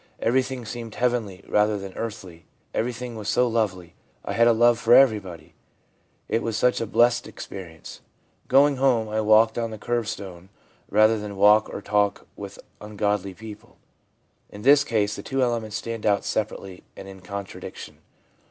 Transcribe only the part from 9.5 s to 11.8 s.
on the curbstone rather than walk